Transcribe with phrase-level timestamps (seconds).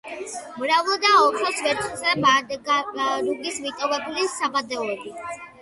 [0.61, 5.17] მრავლადაა ოქროს, ვერცხლისა და მანგანუმის მიტოვებული საბადოები.